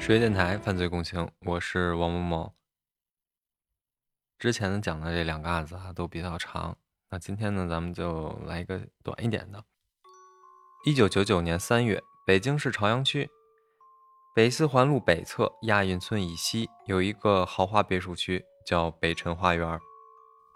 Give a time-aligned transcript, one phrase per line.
[0.00, 2.54] 十月电台犯罪共情，我是王某某。
[4.38, 6.76] 之前呢讲的这两个案子啊都比较长，
[7.10, 9.62] 那今天呢咱们就来一个短一点的。
[10.86, 13.28] 一九九九年三月，北京市朝阳区
[14.34, 19.78] 北四环路北侧亚运村以西有一个豪华别墅区，叫北辰花园。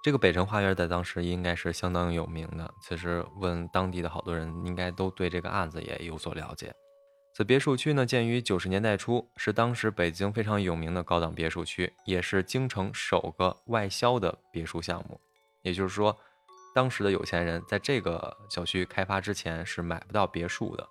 [0.02, 6.74] 这个北辰花园在当时应该是相当有名的，其实问当地的好多人，应该都对这个案子也有所了解。
[7.36, 15.20] 此别墅区呢，建于九十年代初，是当时北京非常有名的高档别墅区，也是京城首个外销的别墅项目。
[15.62, 16.16] 也就是说，
[16.76, 20.88] 当时的有钱人在这个小区开发之前是买不到别墅的。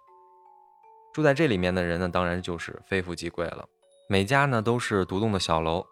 [1.13, 3.65] 住在这里面的人呢，当然就是非富即贵了。
[4.09, 5.85] 每家呢都是独栋的小楼，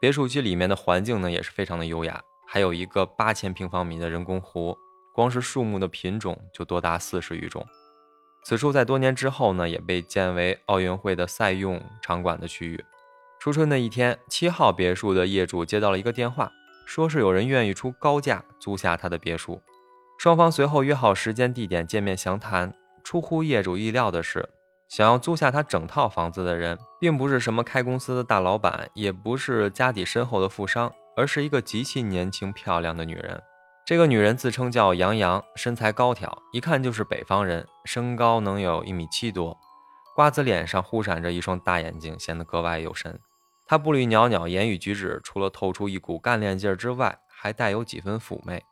[0.00, 4.76] 别墅区里面的环境呢也是非常的优雅，还有一个八千平方米的人工湖，
[5.14, 7.64] 光是树木的品种就多达四十余种。
[8.48, 12.82] 此处在多年之后呢，也被建为奥运会的赛用场馆的区域。
[13.38, 16.50] 初春的一天，七号别墅的业主接到了一个电话，
[16.86, 19.60] 说是有人愿意出高价租下他的别墅。
[20.18, 22.72] 双方随后约好时间地点见面详谈。
[23.04, 24.48] 出乎业主意料的是，
[24.88, 33.42] 想要租下他整套房子的人，并不是什么开公司的大老板，也不是家底深厚的富商，而是一个极其年轻漂亮的女人。
[33.88, 39.58] 这个女人自称叫杨洋，身材高挑，一看就是北方人，身高能有一米七多，
[40.14, 43.18] 瓜子脸上忽闪着一双大眼睛，显得格外有神。
[43.66, 48.62] 她步履袅袅，言语举止除了透出一股干练劲儿之外，还带有几分妩媚。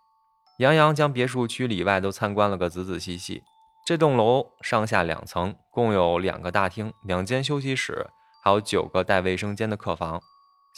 [0.59, 3.43] 杨洋将别墅区里外都参观了个仔仔细细。
[3.87, 8.07] 这栋楼上下两层，共有两个大厅、两间休息室，
[8.45, 10.21] 还有九个带卫生间的客房。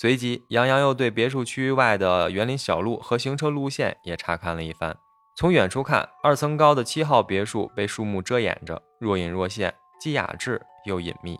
[0.00, 4.97] 随即，杨洋又对别墅区外的园林小路和行车路线也查看了一番。
[5.36, 11.36] 从远处看，二层高的七号别墅被树木遮掩着，若隐若现，既雅致又隐秘。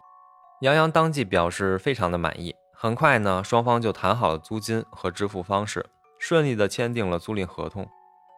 [0.63, 2.53] 杨洋当即表示非常的满意。
[2.75, 5.87] 很快呢，双方就谈好了租金和支付方式，
[6.19, 7.89] 顺利的签订了租赁合同。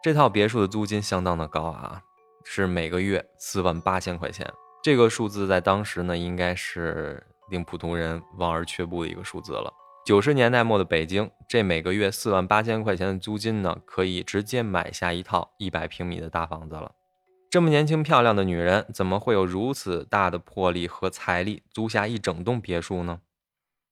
[0.03, 1.99] 这套别墅的租金相当的高啊，
[2.45, 4.47] 是每个月四万八千块钱。
[4.83, 9.73] 这个数字在当时呢，应该是令普通人望而却步的一个数字了。
[10.11, 16.91] 九十年代末的北京，这每个月四万八千块钱的租金呢，可以直接买下一套一百平米的大房子了。
[17.49, 23.21] 这么年轻漂亮的女人，怎么会有如此大的魄力和财力租下一整栋别墅呢？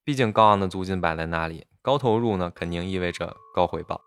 [0.03, 4.01] 毕竟高昂的租金摆在那里，高投入呢，肯定意味着高回报。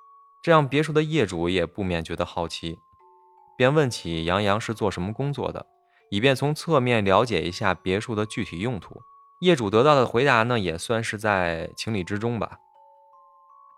[0.44, 2.76] 这让别墅的业主也不免觉得好奇，
[3.56, 5.64] 便问起杨洋是做什么工作的，
[6.10, 9.00] 以便从侧面了解一下别墅的具体用途。
[9.42, 12.58] 业主得到的回答呢，也算是在情理之中吧。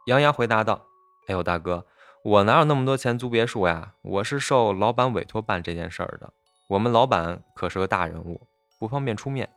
[0.05, 0.85] 杨洋回答道
[1.27, 1.87] ：“哎呦，大哥，
[2.23, 3.95] 我哪有那么多钱租别墅呀？
[4.03, 6.35] 我是受老板委托办这件事儿的。
[6.69, 8.47] 我们老板可是个大人物，
[8.79, 9.49] 不方便出面。”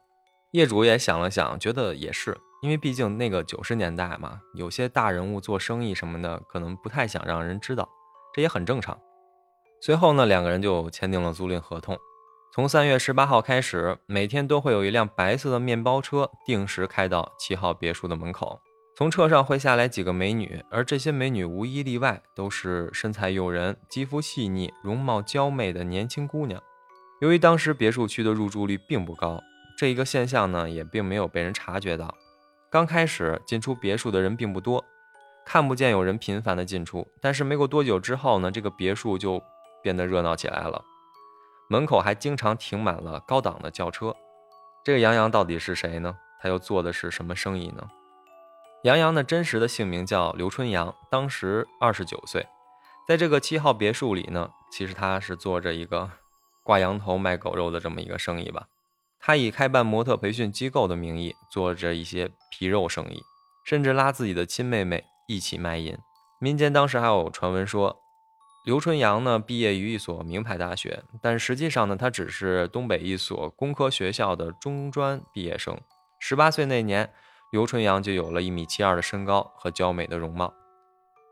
[0.51, 7.89] 业主也想了想，觉得也是，因为毕竟那个九十年代嘛，有些大人物做生意什么的，可能不太想让人知道，
[8.33, 8.97] 这也很正常。
[9.81, 11.97] 随后呢，两个人就签订了租赁合同。
[12.53, 18.59] 从三月十八号开始，每天都会有一辆白色的面包车定时开到七号别墅的门口。
[18.95, 26.59] 从车上会下来几个美女，而这些美女无一例外都是身材诱人、肌肤细腻、容貌娇媚的年轻姑娘。
[27.21, 29.39] 由于当时别墅区的入住率并不高，
[29.77, 32.15] 这一个现象呢也并没有被人察觉到。
[32.71, 34.83] 刚开始进出别墅的人并不多，
[35.45, 37.07] 看不见有人频繁的进出。
[37.21, 39.39] 但是没过多久之后呢，这个别墅就
[39.83, 40.83] 变得热闹起来了。
[41.69, 44.15] 门口还经常停满了高档的轿车。
[44.83, 46.17] 这个杨洋到底是谁呢？
[46.39, 47.89] 他又做的是什么生意呢？
[48.83, 52.47] 杨洋的真实的姓名叫刘春阳，当时二十九岁，
[53.07, 56.09] 在这个七号别墅里呢，其实他是做着一个
[56.63, 58.67] 挂羊头卖狗肉的这么一个生意吧。
[59.19, 63.21] 他以开办模特培训机构的名义做着一些皮肉生意，
[63.65, 65.97] 甚至拉自己的亲妹妹一起卖淫。
[66.39, 67.97] 民间当时还有传闻说。
[68.67, 75.79] 刘春阳呢，毕业于一所名牌大学，但实际上呢，他只是东北一所工科学校的中专毕业生。
[76.19, 77.09] 十八岁那年，
[77.53, 80.53] 刘春阳就有了一米七二的身高和娇美的容貌。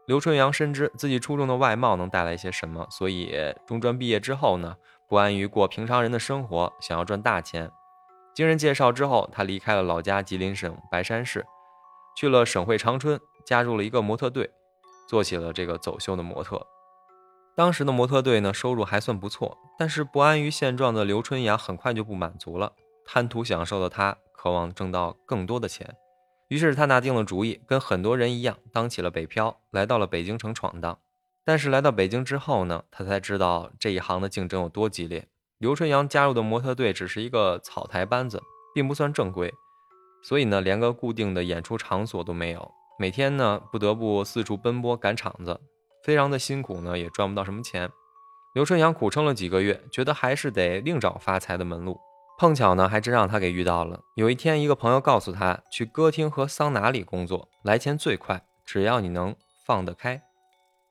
[0.08, 3.36] 刘春阳深知自己出众的外貌能带来些什么，所以
[3.68, 4.78] 中专毕业之后呢，
[5.10, 7.70] 不安于过平常人的生活，想要赚大钱。
[8.34, 11.46] 经人介绍之后，他离开了老家吉林省白山市，
[12.16, 14.50] 去了省会长春，加入了一个模特队，
[15.06, 16.66] 做起了这个走秀的模特。
[17.56, 22.74] 当时的模特队呢，收入还算不错，但是不安于现状的刘春阳很快就不满足了。
[23.06, 25.96] 贪图享受的他，渴望挣到更多的钱，
[26.50, 31.00] 于是他拿定了主意，跟很多人一样，当起了北漂，来到了北京城闯荡。
[31.46, 35.26] 但是来到北京之后呢，他才知道这一行的竞争有多激烈。
[35.58, 38.44] 刘春阳加入的模特队只是一个草台班子，
[38.74, 39.54] 并不算正规，
[40.22, 42.70] 所以呢，连个固定的演出场所都没有，
[43.00, 45.62] 每天呢不得不四处奔波赶场子，
[46.06, 47.90] 非常的辛苦呢，也赚不到什么钱。
[48.54, 52.00] 刘春阳苦撑了几个月，觉得还是得另找发财的门路。
[52.38, 54.00] 碰巧呢，还真让他给遇到了。
[54.14, 59.36] 有一天，一个朋友告诉他，去歌厅和桑拿里工作，来钱最快，只要你能
[59.66, 60.22] 放得开。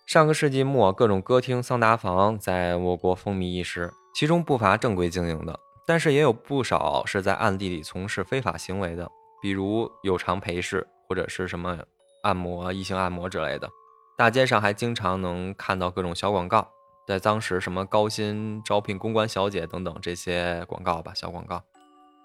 [0.04, 5.56] 上个世纪末，各种歌厅、桑拿房在我国风靡一时，其中不乏正规经营的，
[5.86, 9.08] 但是也有不少是在暗地里从事非法行为的，
[9.40, 11.78] 比如有偿陪侍或者是什么
[12.24, 13.70] 按摩、异性按摩之类的。
[14.16, 16.70] 大街上还经常能看到各种小广告。
[17.06, 21.62] 在当时，什么高薪招聘公关小姐等等这些广告吧，小广告，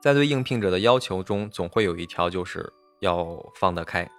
[0.02, 4.10] 在对应聘者的要求中，总会有一条就是要放得开。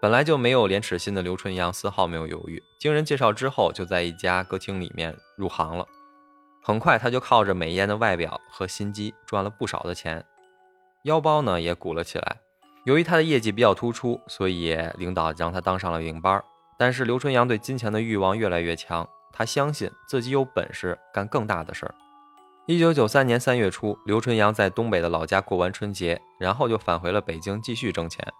[0.00, 5.86] 本来就没有廉耻心的刘春阳丝毫没有犹豫，经人介绍之后，就在一家歌厅里面入行了。
[6.62, 10.24] 很快，他就靠着美艳的外表和心机赚了不少的钱，
[11.04, 12.38] 腰包呢也鼓了起来。
[12.84, 16.44] 由于他的业绩比较突出，所以领导让他当上了领班儿。
[16.76, 19.08] 但是刘春阳对金钱的欲望越来越强。
[19.34, 21.94] 他相信自己有本事干更大的事儿。
[22.66, 28.30] 一九九三年三月初，刘春阳在东北的老家过完春节，然后就返回了北京继续挣钱。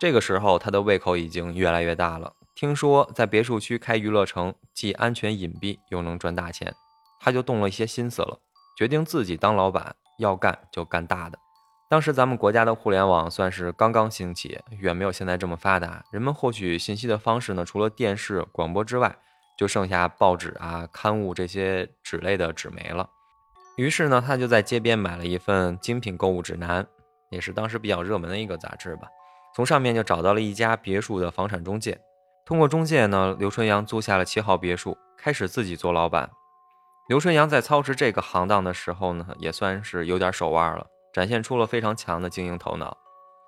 [0.00, 2.32] 这个时候，他的胃口已经越来越大了。
[2.54, 6.74] 听说在别墅区开娱乐城，既安全隐蔽，又能赚大钱，
[7.20, 8.40] 他就动了一些心思了，
[8.78, 11.38] 决定自己当老板，要干就干大的。
[11.94, 16.04] 当时咱们国家的互联网算是刚刚兴起，远没有现在这么发达。
[16.10, 19.16] 人们获取信息的方式呢，除了电视、广播之外，
[19.56, 23.08] 就剩下报纸啊、刊物这些纸类的纸媒了。
[23.76, 26.84] 于是呢，他就在街边买了一份精品购物指南，
[27.30, 29.06] 也是当时比较热门的一个杂志吧。
[29.54, 31.96] 从上面就找到了一家别墅的房产中介。
[32.44, 36.28] 通过中介呢，刘春阳租下了七号别墅，开始自己做老板。
[37.06, 42.94] 刘春阳在操持这个行当的时候呢，也算是有点手腕了，展现出了非常强的经营头脑。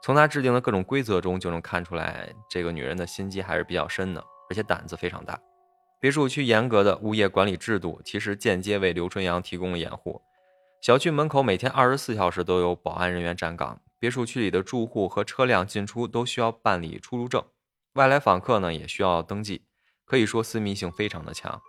[0.02, 5.36] 从他制定的各种规则中就能看出来，这个女人的心机还是比较深的，而且胆子非常大。
[5.98, 10.22] 别墅区严格的物业管理制度，其实间接为刘春阳提供了掩护。
[10.80, 17.42] 小区门口每天二十四小时都有保安人员站岗，别墅区里的住户和车辆进出都需要办理出入证，
[17.94, 19.64] 外来访客呢也需要登记，
[20.04, 21.60] 可以说私密性非常的强。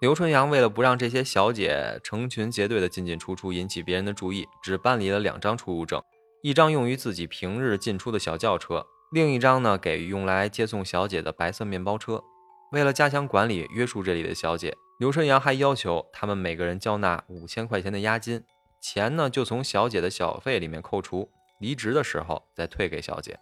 [0.00, 6.00] 刘春阳为了不让这些小姐成群结队的进进出出引起别人的注意，只办理了两张出入证，
[6.40, 12.22] 一张用于自己平日进出的小轿车，另一张呢给用来接送小姐的白色面包车。
[12.70, 18.44] 为了加强管理约束这里的小姐，刘春阳还要求他们每个人交纳五千块钱的押金，
[18.80, 21.28] 钱呢就从小姐的小费里面扣除，
[21.58, 23.36] 离职的时候再退给小姐。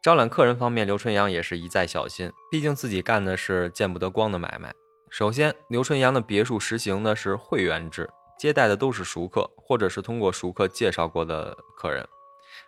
[0.00, 4.72] 招揽客人方面，刘春阳也是一再小心，毕竟自己干的是见不得光的买卖。
[5.10, 12.06] 首先，刘春阳的别墅实行的是会员制，接待的都是熟客或者是通过熟客介绍过的客人，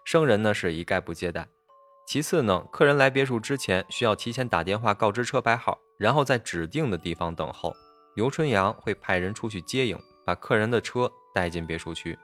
[0.05, 1.47] 生人呢是一概不接待。
[2.07, 7.75] 其次呢，客人来别墅之前需要提前打电话告知车牌号，然后在指定的地方等候。
[8.15, 12.19] 刘春阳会派人出去接应，把客人的车带进别墅区。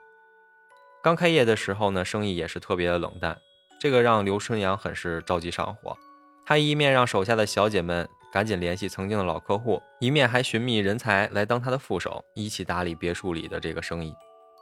[1.01, 3.37] 刚开业的时候呢，生意也是特别的冷淡，
[3.79, 5.95] 这个让刘春阳很是着急上火。
[6.45, 14.13] 他一面让手下的小姐们赶紧联系曾经的老客户，一面还寻觅人才来当他的副手，一起打理别墅里的这个生意。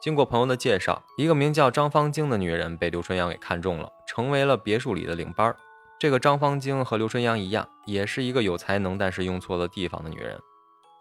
[0.02, 5.56] 经过朋友的介绍，一个名叫张芳晶的女人被刘春阳给看中了，成为了别墅里的领班。
[5.98, 10.38] 这个张芳晶和刘春阳一样，也是一个有才能但是用错了地方的女人。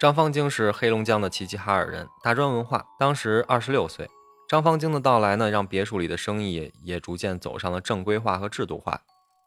[0.00, 4.08] 张芳晶是黑龙江的齐齐哈尔人，大专文化，当时二十六岁。
[4.48, 9.00] 张芳晶的到来呢，让别墅里的生意也逐渐走上了正规化和制度化。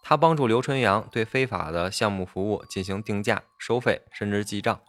[0.09, 4.79] 他帮助刘春阳对非法的项目服务进行定价、收费，甚至记账，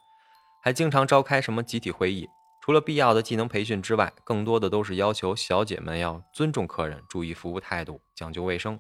[0.63, 2.29] 还经常召开什么集体会议。
[2.61, 8.79] 除了必要的技能培训之外，更多的都是要求小姐们要尊重客人，注意服务态度，讲究卫生。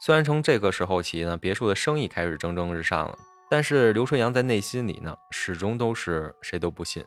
[0.00, 3.16] 虽然从这个时候起呢，别墅的生意开始蒸蒸日上了，
[3.48, 7.04] 但是刘春阳在内心里呢，始终都是谁都不信，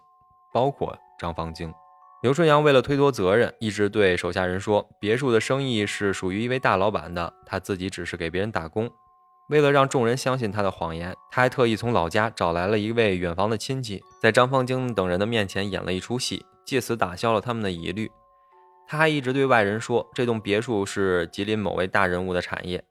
[0.53, 1.73] 包括张芳晶。
[2.23, 8.89] 刘春阳为了推脱责任，一直对手下人说，别墅的生意是属于一位大老板的，他自己只是给别人打工。
[9.49, 18.09] 为了让众人相信他的谎言，他还特意从老家找来了一位远房的亲戚，在张方晶等人的面前演了一出戏，借此打消了他们的疑虑。
[18.87, 22.83] 他还一直对外人说，这栋别墅是吉林某位大人物的产业。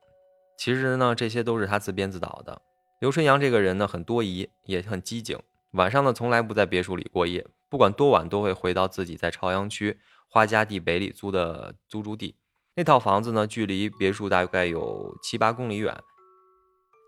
[0.56, 2.62] 其实呢，这些都是他自编自导的。
[3.00, 5.36] 刘春阳这个人呢，很多疑，也很机警。
[5.72, 12.36] 晚上呢，从来不在别墅里过夜，不管多晚，都会回到自己在朝阳区花家地北里租的租住地。
[12.74, 15.98] 那套房子呢，距离别墅大概有七八公里远。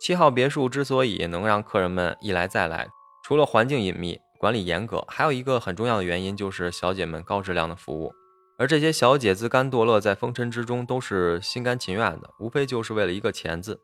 [0.01, 2.89] 七号别墅之所以能让客人们一来再来，
[3.25, 8.13] 除了环境隐秘、管理严格，还有一个很重要的原因就是小姐们高质量的服务。
[8.59, 13.81] 而这些小姐自甘堕落在风尘之中，都是心甘情愿的，无非就是为了一个钱字。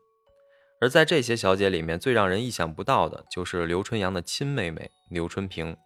[0.81, 5.77] 而在这些小姐里面，最让人意想不到的就是刘春阳的亲妹妹刘春平。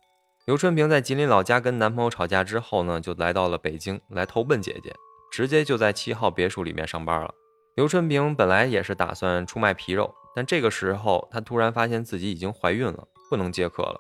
[0.46, 4.96] 刘春平在吉林老家跟男朋友吵架之后呢，就来到了北京来投奔姐姐，
[5.32, 7.34] 直接就在七号别墅里面上班了。
[7.76, 14.00] 刘春平本来也是打算出卖皮肉，但这个时候她突然发现自己已经怀孕了，不能接客了。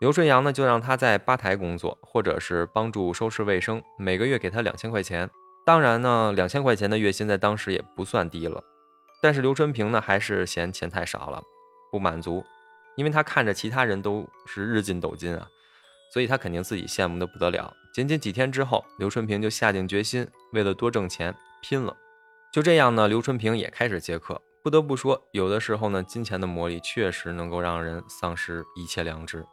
[0.00, 5.28] 刘春阳呢，就让她在吧台工作，或者是帮助收拾卫生，每个月给她两千块钱。
[5.66, 8.64] 当然呢，两千块钱的月薪在当时也不算低了。
[9.20, 11.42] 但是刘春平呢，还是嫌钱太少了，
[11.92, 12.42] 不满足，
[12.96, 15.46] 因为他看着其他人都是日进斗金啊。
[16.12, 17.72] 所以他肯定自己羡慕的不得了。
[17.94, 21.96] 仅仅几天之后，刘春平就下定决心，为了多挣钱拼了。
[22.52, 24.40] 就这样呢，刘春平也开始接客。
[24.62, 29.44] 不得不说，有的时候呢，金钱的魔力确实能够让人丧失一切良知。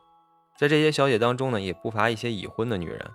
[0.60, 3.10] 在这些小姐当中呢，也不乏一些已婚的女人。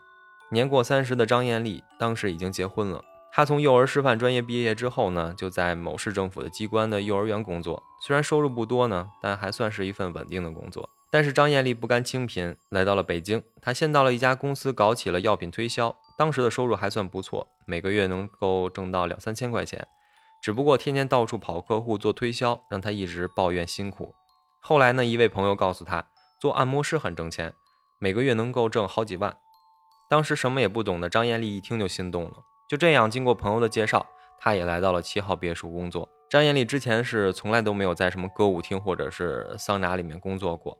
[0.51, 3.05] 年过三十的张艳丽当时已经结婚了。
[3.33, 7.83] 她从幼儿师范专业毕业之后呢，就在某市政府的机关的幼儿园工作。
[8.07, 10.89] 虽然收入不多呢，但还算是一份稳定的工作。
[11.15, 13.41] 但是张艳丽不甘清贫，来到了北京。
[13.63, 19.87] 她先到了一家公司搞起了药品推销，当时的收入还算不错，每个月能够挣到两三千块钱。
[20.43, 24.13] 只不过天天到处跑客户做推销，让她一直抱怨辛苦。
[24.59, 26.05] 后来呢，一位朋友告诉她，
[26.41, 27.55] 做按摩师很挣钱，
[28.01, 29.37] 每个月能够挣好几万。
[30.11, 32.33] 当时什么也不懂的张艳丽一听就心动了。
[32.69, 34.05] 就这样，经过朋友的介绍，
[34.41, 36.09] 她也来到了七号别墅工作。
[36.29, 40.77] 张艳丽之前是从来都没有在什么歌舞厅或者是桑拿里面工作过。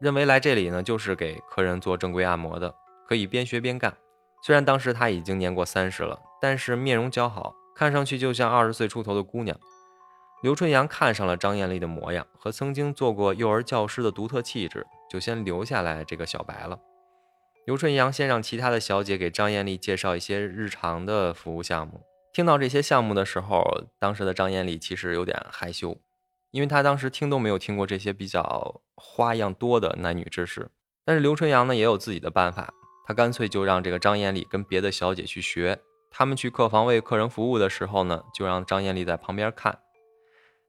[0.00, 2.74] 认为来这里呢，就是给客人做正规按摩的，
[3.08, 3.96] 可以边学边干。
[4.42, 9.58] 虽然当时他已经年过三十了，但是面容姣好，看上去就像二十岁出头的姑娘。
[10.42, 16.78] 刘春阳看上了张艳丽的模样和曾经做过幼儿教师的独特气质，就先留下来这个小白了。
[17.64, 22.02] 刘春阳先让其他的小姐给张艳丽介绍一些日常的服务项目。
[22.34, 23.64] 听到这些项目的时候，
[23.98, 25.96] 当时的张艳丽其实有点害羞。
[26.50, 30.70] 因为她当时听都没有听过这些比较花样多的男女之事，
[31.04, 32.72] 但是刘春阳呢也有自己的办法，
[33.06, 39.78] 他干脆就让这个张艳丽跟别的小姐去学，他们去客房为客人服务的时候呢，就让张艳丽在旁边看。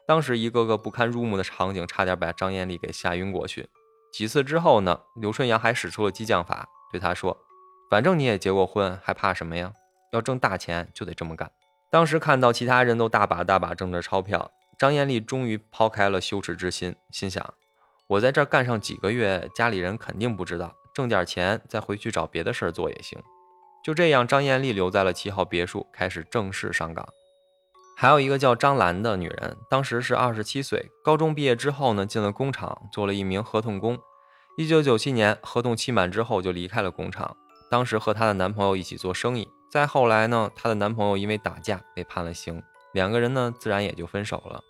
[0.08, 3.70] 当时一个个不堪入目的场景，差点把张艳丽给吓晕过去。
[4.13, 7.38] 几次之后呢，刘春阳还使出了激将法，对她说
[7.89, 9.74] ：“反正你也结过婚，还怕什么呀？
[10.12, 11.51] 要挣大钱就得这么干。”
[11.91, 14.51] 当时看到其他人都大把大把挣着钞票。
[14.77, 17.53] 张艳丽终于抛开了羞耻之心，心想：
[18.08, 23.20] 我在这儿干上几个月，家里人肯定不知道，挣点钱再回去找别的事儿做也行。
[23.84, 27.08] 就这样，张艳丽留在了七号别墅，开始正式上岗。
[27.98, 33.98] 还有一个叫张兰的女人，当时是二十七岁，高中毕业之后呢，进了工厂做了一名合同工。
[34.58, 37.36] 一九九七年合同期满之后，就离开了工厂。
[37.72, 39.48] 当时和她的男朋友一起做生意。
[39.72, 42.62] 再后来呢，她的男朋友因为打架被判了刑。
[42.94, 44.62] 两个人呢，自然也就分手了。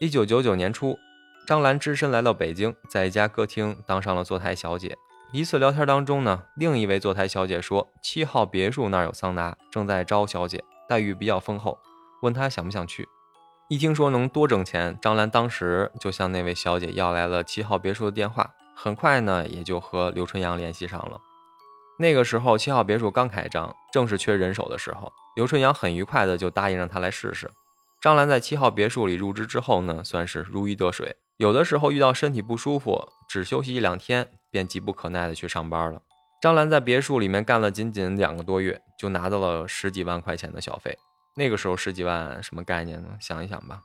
[0.00, 0.98] 一九九九年初，
[1.46, 4.96] 张兰只身来到北京，在一家歌厅当上了坐台小姐。
[5.32, 11.78] 一次聊天当中呢，另一位坐台小姐说，七号别墅那儿有桑拿，正在招小姐，待遇比较丰厚，
[12.22, 13.08] 问她想不想去。
[13.68, 21.20] 一听说能多挣钱，张兰当时就向那位小姐要来了七号别墅的电话，很快呢，也就和刘春阳联系上了。
[21.98, 27.50] 那个时候，七号别墅刚开张，正是缺人手的时候，刘春阳很愉快的就答应让他来试试。
[28.00, 31.16] 张兰在七号别墅里入职之后呢，算是如鱼得水。
[31.40, 36.02] 有的时候遇到身体不舒服，只休息一两天，便急不可耐的去上班了。
[36.42, 40.98] 张兰在别墅里面干了仅仅两个多月，就拿到了十几万块钱的小费。
[41.36, 43.16] 那个时候十几万什么概念呢？
[43.18, 43.80] 想一想吧，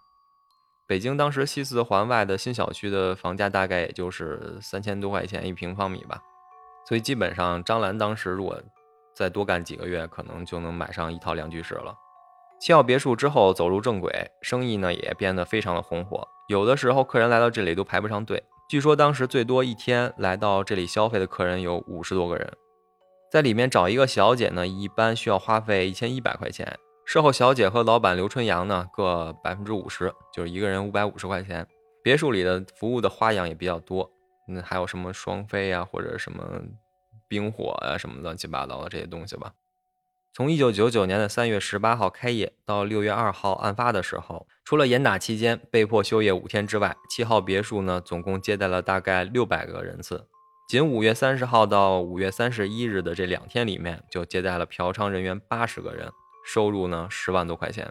[0.86, 6.22] 北京当时西四环外的新小区的房价大概也就是三千多块钱一平方米吧。
[6.86, 8.62] 所以基本上，张兰当时如果
[9.16, 11.96] 再多干几个月，可能就能买上一套两居室了。
[12.60, 16.28] 七号别墅之后走入正轨，生意呢也变得非常的红火。
[16.48, 18.44] 有的时候客人来到这里都排不上队。
[18.68, 22.52] 据说当时最多一天来到这里消费的客人有五十多个人。
[23.32, 26.78] 在里面找一个小姐呢，一般需要花费一千一百块钱。
[27.06, 31.68] 事后小姐和老板刘春阳呢各百分之五十，就是一个人五百五十块钱。
[32.02, 34.10] 别墅里的服务的花样也比较多，
[34.48, 36.62] 嗯，还有什么双飞啊，或者什么
[37.28, 39.52] 冰火啊，什么乱七八糟的这些东西吧。
[40.36, 50.27] 从一九九九年的三月十八号开业到六月二号案发的时候，除了严打期间被迫休业五天之外，七号别墅呢总共接待了大概六百个人次。
[50.68, 56.12] 仅五月三十号到五月三十一日的这两天里面，就接待了嫖娼人员八十个人，
[56.46, 57.89] 收入呢十万多块钱。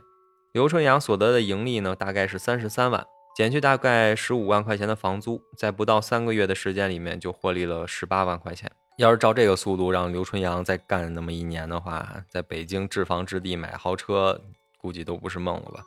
[0.52, 8.70] 刘春阳所得的盈利呢大概是三十三万，减去大概十五万块钱的房租，在不到三个月的时间里面就获利了十八万块钱。
[8.96, 14.40] 要是照这个速度让刘春阳再干那么一年的话，在北京置房置地买豪车，
[14.78, 15.82] 估计都不是梦了吧？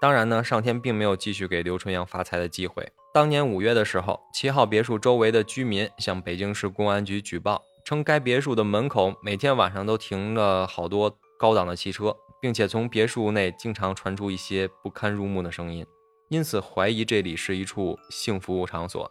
[0.00, 2.90] 当然呢，上天并没有继续给刘春阳发财的机会。
[3.14, 15.86] 当年五月的时候，七号别墅周围的居民向北京市公安局举报，称该别墅的门口每天晚上都停了好多高档的汽车，并且从别墅内经常传出一些不堪入目的声音，
[16.28, 19.08] 因此怀疑这里是一处性服务场所。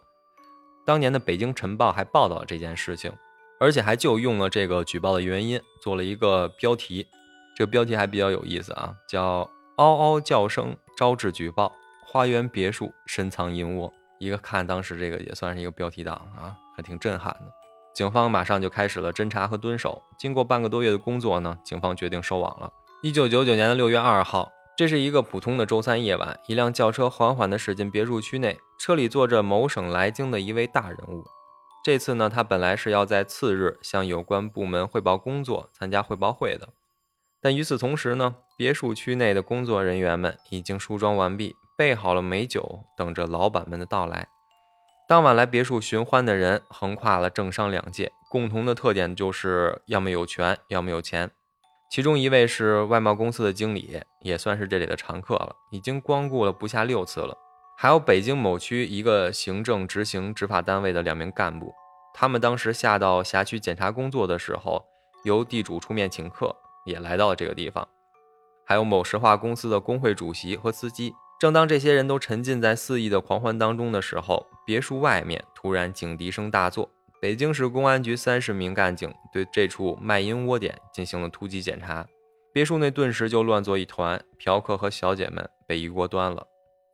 [0.84, 3.10] 当年的《北京晨报》还报道了这件事情。
[3.60, 7.06] 而且还就用了这个举报的原因做了一个标题，
[7.54, 11.70] 这个标题还比较有意思啊，叫“嗷嗷叫声招致举报，
[12.06, 13.92] 花园别墅深藏阴窝”。
[14.18, 17.52] 一个看当时这个也算是一个标题党啊，还挺震撼的。
[17.94, 20.02] 警方马上就开始了侦查和蹲守。
[20.18, 22.72] 经过半个多月的工作呢，警方决定收网了。
[23.02, 31.24] 一九九九年的六月二号，这是一个普通的周三夜晚，一辆轿车缓缓地驶进别墅区内，车里坐着某省来京的一位大人物。
[31.82, 36.68] 这次呢，他本来是要在次日向有关部门汇报工作、参加汇报会的，
[37.40, 44.28] 但与此同时呢，别墅区内的工作人员们已经梳妆完毕，备好了美酒，等着老板们的到来。
[45.08, 51.30] 当晚来别墅寻欢的人横跨了政商两界，共同的特点就是要么有权，要么有钱。
[51.90, 57.36] 其中一位是外贸公司的经理，也算是这里的常客了，已经光顾了不下六次了。
[57.82, 61.72] 还有北京某区一个行政执行执法单位的两名干部，
[62.12, 64.84] 他们当时下到辖区检查工作的时候，
[65.24, 67.88] 由地主出面请客，也来到了这个地方。
[68.66, 71.14] 还有某石化公司的工会主席和司机。
[71.40, 82.06] 正当这些人都沉浸在肆意的狂欢当中的时候，别墅外面突然警笛声大作，北京市公安局三十名干警对这处卖淫窝点进行了突击检查，
[82.52, 86.46] 别墅内顿时就乱作一团，嫖客和小姐们被一锅端了。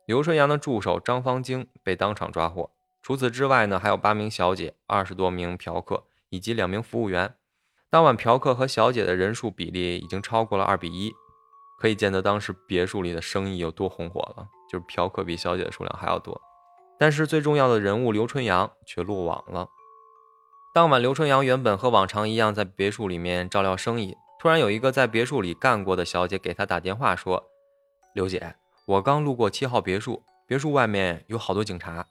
[0.07, 2.71] 刘春阳的助手张方晶被当场抓获。
[3.01, 7.35] 除此之外呢，还有八名小姐、二十多名嫖客以及两名服务员。
[7.89, 11.13] 当晚嫖客和小姐的人数比例已经超过了二比一，
[11.77, 14.47] 可以见得当时别墅里的生意有多红火了。
[14.71, 16.41] 就是嫖客比小姐的数量还要多。
[16.97, 19.67] 但是最重要的人物刘春阳却落网了。
[20.73, 27.43] 当晚，刘春阳原本和往常一样在别墅里面照料生意，突然有一个在别墅里干过的小姐给他打电话说
[28.15, 28.55] ：“刘姐。”
[28.87, 32.07] 我刚路过七号别墅，别墅外面有好多警察，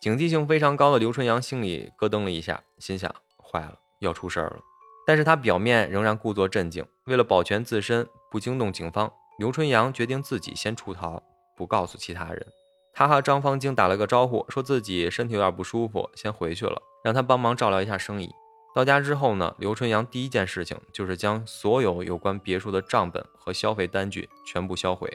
[0.00, 4.60] 警惕性非常高的刘春阳心里咯噔了一下，心想：坏了，要出事儿了。
[5.04, 11.20] 但是他表面仍然故作镇静，为了保全自身，不惊动警方，刘春阳决定自己先出逃，
[11.56, 12.46] 不告诉其他人。
[12.92, 18.30] 他和张方晶打了个招呼，说自己身体有点不舒服，先回去了，让他帮忙照料一下生意。
[18.76, 25.10] 到家之后呢，刘春阳第一件事情就是将所有有关别墅的账本和消费单据全部销毁。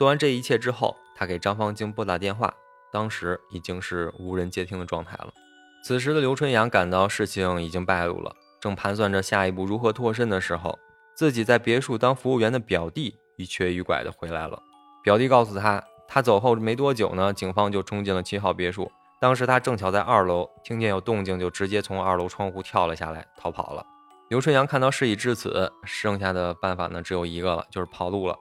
[0.00, 2.54] 做完这一切之后，他给张方晶拨打电话，
[2.90, 5.30] 当时已经是无人接听的状态了。
[5.84, 10.78] 此时的刘春阳感到事情已经败露了，正盘算着下一步如何脱身的时候，
[11.14, 14.58] 自己在别墅当服务员的表弟一瘸一拐的回来了。
[15.04, 18.90] 表弟告诉他，他走后没多久呢，警方就冲进了七号别墅。
[19.20, 23.84] 当时他正巧在二楼，听见有动静就直接从二楼窗户跳了下来，逃跑了。
[24.30, 28.34] 刘春阳看到事已至此，剩下的办法呢只有一个了，就是跑路了。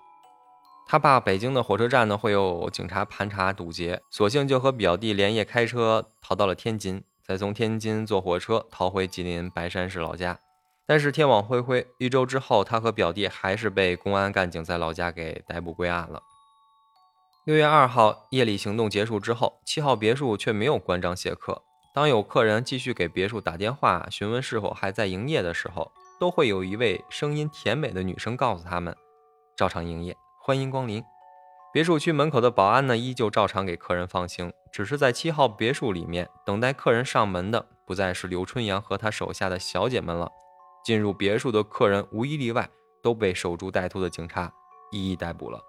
[0.92, 10.40] 他怕北京的火车站呢会有警察盘查堵截，索性就和表弟连夜开车逃到了天津，再从天津坐火车逃回吉林白山市老家。
[10.88, 16.24] 但是天网恢恢，一周之后，他和表弟还是被公安干警在老家给逮捕归案了。
[17.46, 21.62] 六月二号夜里行动结束之后，七号别墅却没有关张谢客。
[21.94, 28.96] 当有客人继续给别墅打电话询问是否还在营业的时候，都会有一位声音甜美的女生告诉他们，
[29.56, 30.18] 照常营业。
[30.50, 31.06] 欢迎光临，
[31.72, 34.52] 别墅区门口的保安呢，依旧照常给客人放行。
[34.72, 40.32] 只是在七号别墅里面等待客人上门的，不再是刘春阳和他手下的小姐们了。
[40.84, 42.68] 进入别墅的客人无一例外
[43.04, 44.52] 都被守株待兔的警察
[44.92, 45.62] 一一逮捕了。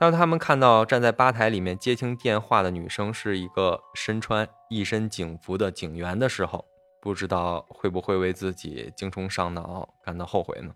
[0.00, 6.64] 当他们看到站在吧台里面接听电话的女生是一个身穿一身警服的警员的时候，
[7.02, 10.74] 不知道会不会为自己精虫上脑感到后悔呢？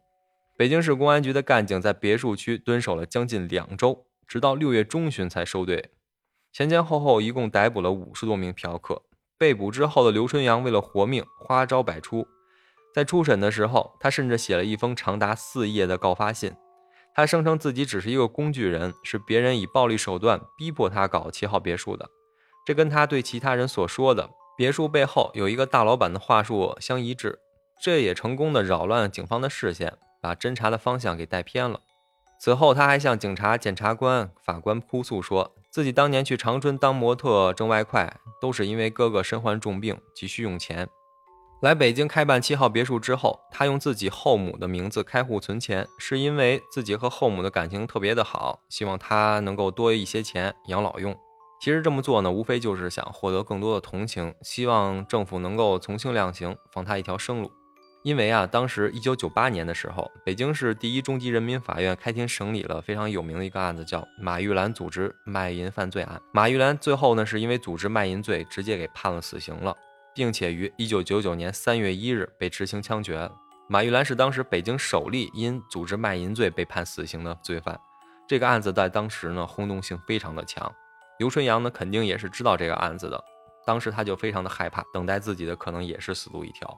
[0.59, 5.93] 北京市公安局的干警在别墅区蹲守了将近两周，直到六月中旬才收队。
[6.53, 9.05] 前前后后一共逮捕了五十多名嫖客。
[9.39, 12.27] 被捕之后的刘春阳为了活命，花招百出。
[12.93, 16.57] 在初审的时候，他甚至写了一封长达四页的告发信。
[17.15, 22.11] 他声称自己只是一个工具人，是别人以暴力手段逼迫他搞七号别墅的。
[22.67, 27.39] 这跟他对其他人所说的别墅背后有一个大老板的话术相一致。
[27.81, 29.97] 这也成功的扰乱了警方的视线。
[30.21, 31.81] 把侦查的方向给带偏了。
[32.41, 40.89] 此后，他还向警察、检察官、法官哭诉，说自己当年去长春当模特挣外快，都是因为哥哥身患重病，急需用钱。
[41.61, 51.17] 来北京开办七号别墅之后，他用自己后母的名字开户存钱，是因为自己和后母的感情特别的好，希望他能够多一些钱养老用。
[51.61, 57.51] 其实这么做呢，无非就是想获得更多的同情，希望政府能够从轻量刑，放他一条生路。
[58.03, 66.21] 因为啊，当时一九九八年的时候，北京市第一中级人民法院开庭审理了非常有名的一个案子，叫马玉兰组织卖淫犯罪案。
[66.33, 69.77] 马玉兰最后呢，是因为组织卖淫罪，直接给判了死刑了。
[70.15, 73.31] 并且于一九九九年三月一日被执行枪决。
[73.69, 77.79] 马玉兰是当时北京首例因组织卖淫罪被判死刑的罪犯。
[78.27, 80.75] 这个案子在当时呢轰动性非常的强。
[81.21, 83.23] 刘春阳呢肯定也是知道这个案子的，
[83.65, 86.77] 当时他就非常的害怕，等待自己的可能也是死路一条，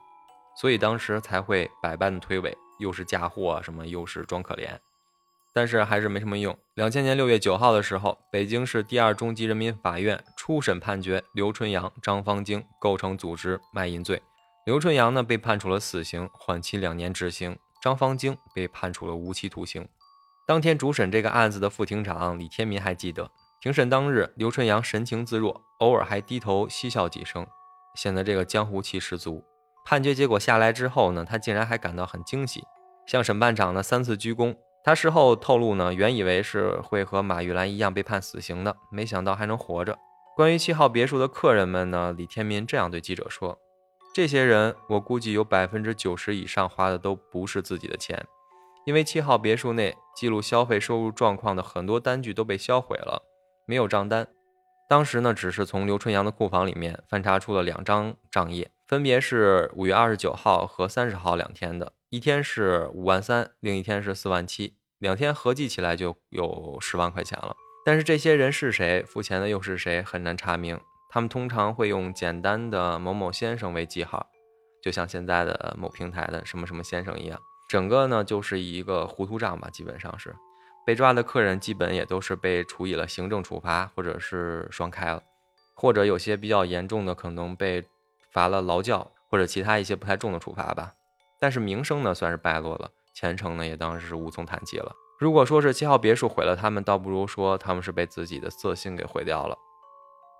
[0.55, 4.77] 所以当时才会百般的推诿，又是嫁祸什么，又是装可怜。
[5.53, 6.57] 但是还是没什么用。
[6.75, 14.21] 两千年六月九号的时候，北京市第二中级人民法院初审判决刘春阳、张方晶构成组织卖淫罪。
[14.65, 19.85] 刘春阳呢被判处了死刑，缓期两年执行；张方晶被判处了无期徒刑。
[20.47, 27.45] 当天主审这个案子的副庭长李天民还记得，庭审当日，刘春阳神情自若，偶尔还低头嬉笑几声，
[27.95, 29.43] 显得这个江湖气十足。
[29.83, 32.63] 判决结果下来之后呢，他竟然还感到很惊喜，
[33.05, 34.55] 向审判长呢三次鞠躬。
[34.83, 39.97] 他事后透露呢，原以为是会和马玉兰一样被判死刑的，没想到还能活着。
[40.35, 43.59] 关于七号别墅的客人们呢，李天民这样对记者说
[44.15, 48.25] ：“这些人，我估计有百分之九十以上花的都不是自己的钱，
[48.85, 53.21] 因为七号别墅内记录消费收入状况的很多单据都被销毁了，
[53.67, 54.27] 没有账单。
[54.89, 67.55] 当时呢，只是从刘春阳的库房里面翻查出了两张账页，分别是五月二十九号和三十号两天的。”一天是五万三，另一天是四万七，两天合计起来就有十万块钱了。
[67.85, 70.77] 但是这些人是谁，付钱的又是谁，很难查明。
[71.09, 74.27] 他们通常会用简单的某某先生为记号，
[74.83, 77.39] 就像现在的某平台的什么什么先生一样。
[77.69, 80.35] 整个呢就是一个糊涂账吧，基本上是。
[80.85, 85.23] 被抓的客人基本也都是被处以了行政处罚，或者是双开了，
[85.75, 87.85] 或者有些比较严重的可能被
[88.31, 90.93] 罚了劳教，或者其他一些不太重的处罚吧。
[91.39, 94.93] 但是名声呢，算是败落了，前程呢，也当然是无从谈起了。
[95.19, 99.57] 如果说是七号别墅毁了他们，倒不如说他们是被自己的色心给毁掉了。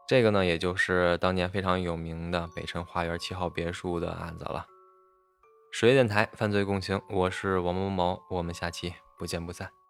[0.08, 4.66] 这个呢，也就是当年非常有名的北辰花园七号别墅的案子了。
[5.72, 9.81] 十月电台犯罪共情，我是王某某，我们下期不见不散。